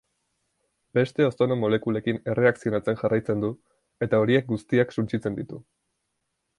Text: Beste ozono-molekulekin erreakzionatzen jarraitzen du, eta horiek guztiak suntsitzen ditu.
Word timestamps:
Beste 0.97 1.27
ozono-molekulekin 1.31 2.21
erreakzionatzen 2.35 2.99
jarraitzen 3.03 3.47
du, 3.47 3.53
eta 4.07 4.23
horiek 4.25 4.51
guztiak 4.53 4.99
suntsitzen 4.99 5.41
ditu. 5.43 5.63